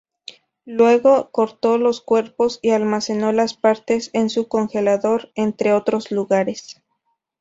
Luego 0.65 1.29
cortó 1.29 1.77
los 1.77 2.01
cuerpos 2.01 2.57
y 2.63 2.71
almacenó 2.71 3.31
las 3.33 3.53
partes 3.53 4.09
en 4.13 4.31
su 4.31 4.47
congelador, 4.47 5.31
entre 5.35 5.73
otros 5.73 6.09
lugares. 6.09 6.81